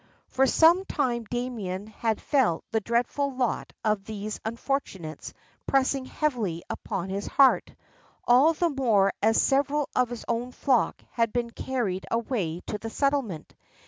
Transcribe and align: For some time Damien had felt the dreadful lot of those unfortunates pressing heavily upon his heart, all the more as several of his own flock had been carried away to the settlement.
For 0.29 0.47
some 0.47 0.83
time 0.85 1.25
Damien 1.25 1.85
had 1.85 2.19
felt 2.19 2.63
the 2.71 2.79
dreadful 2.81 3.35
lot 3.35 3.71
of 3.85 4.03
those 4.03 4.39
unfortunates 4.43 5.31
pressing 5.67 6.05
heavily 6.05 6.63
upon 6.71 7.09
his 7.09 7.27
heart, 7.27 7.75
all 8.27 8.53
the 8.53 8.69
more 8.71 9.13
as 9.21 9.39
several 9.39 9.89
of 9.95 10.09
his 10.09 10.25
own 10.27 10.53
flock 10.53 11.03
had 11.11 11.31
been 11.31 11.51
carried 11.51 12.07
away 12.09 12.61
to 12.61 12.79
the 12.79 12.89
settlement. 12.89 13.53